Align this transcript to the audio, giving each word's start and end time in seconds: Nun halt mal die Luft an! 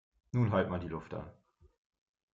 Nun 0.33 0.51
halt 0.51 0.67
mal 0.67 0.79
die 0.79 0.87
Luft 0.87 1.13
an! 1.13 1.31